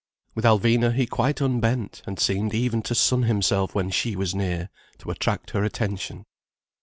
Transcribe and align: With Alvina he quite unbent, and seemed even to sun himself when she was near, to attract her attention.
With 0.33 0.45
Alvina 0.45 0.95
he 0.95 1.05
quite 1.05 1.41
unbent, 1.43 2.01
and 2.07 2.17
seemed 2.19 2.55
even 2.55 2.81
to 2.81 2.95
sun 2.95 3.21
himself 3.21 3.75
when 3.75 3.91
she 3.91 4.15
was 4.15 4.33
near, 4.33 4.69
to 4.97 5.11
attract 5.11 5.51
her 5.51 5.63
attention. 5.63 6.25